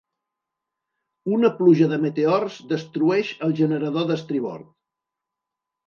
Una 1.35 1.51
pluja 1.59 1.91
de 1.93 2.01
meteors 2.07 2.57
destrueix 2.73 3.33
el 3.49 3.57
generador 3.63 4.13
d'estribord. 4.13 4.71